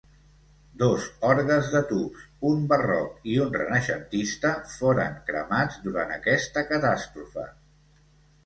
[0.83, 7.47] Dos orgues de tubs, un barroc i un renaixentista, foren cremats durant aquesta catàstrofe.